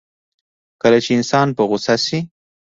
کله 0.81 0.97
چې 1.03 1.11
انسان 1.17 1.47
په 1.57 1.63
غوسه 1.69 1.95
شي. 2.05 2.19